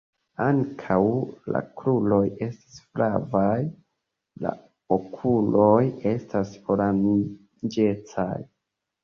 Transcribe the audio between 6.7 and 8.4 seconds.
oranĝecaj.